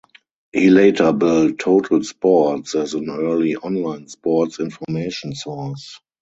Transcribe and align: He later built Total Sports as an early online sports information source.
He 0.51 0.71
later 0.71 1.13
built 1.13 1.59
Total 1.59 2.03
Sports 2.03 2.73
as 2.73 2.95
an 2.95 3.07
early 3.07 3.55
online 3.55 4.07
sports 4.07 4.59
information 4.59 5.35
source. 5.35 6.01